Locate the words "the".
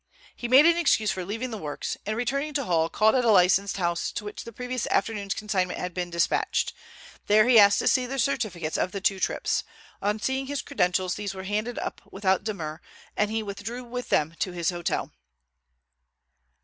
1.51-1.59, 3.21-3.29, 4.45-4.51, 8.07-8.17, 8.93-8.99